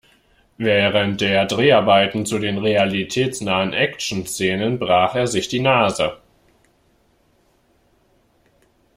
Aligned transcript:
Während 0.57 1.21
der 1.21 1.45
Dreharbeiten 1.45 2.25
zu 2.25 2.39
den 2.39 2.57
realitätsnahen 2.57 3.71
Actionszenen 3.73 4.79
brach 4.79 5.13
er 5.13 5.27
sich 5.27 5.47
die 5.47 5.59
Nase. 5.59 6.17